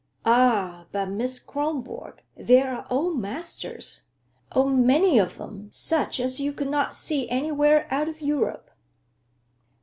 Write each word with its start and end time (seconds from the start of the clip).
"Ah, 0.25 0.87
but 0.91 1.09
Miss 1.11 1.37
Kronborg, 1.37 2.23
there 2.35 2.73
are 2.73 2.87
old 2.89 3.19
masters! 3.19 4.01
Oh, 4.51 4.65
many 4.67 5.19
of 5.19 5.37
them, 5.37 5.67
such 5.71 6.19
as 6.19 6.39
you 6.39 6.53
could 6.53 6.71
not 6.71 6.95
see 6.95 7.29
anywhere 7.29 7.85
out 7.91 8.09
of 8.09 8.19
Europe." 8.19 8.71